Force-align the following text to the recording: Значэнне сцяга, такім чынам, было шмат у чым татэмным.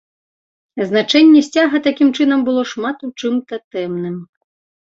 Значэнне 0.91 1.43
сцяга, 1.47 1.81
такім 1.87 2.09
чынам, 2.17 2.39
было 2.47 2.61
шмат 2.73 2.97
у 3.09 3.11
чым 3.23 3.33
татэмным. 3.53 4.17